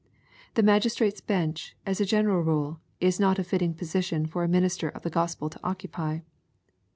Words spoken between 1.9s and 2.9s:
a general rule,